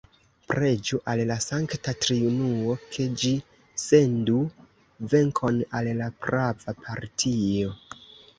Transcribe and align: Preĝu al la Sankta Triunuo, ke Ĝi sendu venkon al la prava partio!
Preĝu 0.51 0.99
al 1.11 1.19
la 1.31 1.35
Sankta 1.45 1.93
Triunuo, 2.05 2.77
ke 2.95 3.05
Ĝi 3.25 3.33
sendu 3.83 4.39
venkon 5.13 5.61
al 5.83 5.91
la 6.01 6.09
prava 6.27 6.77
partio! 6.89 7.77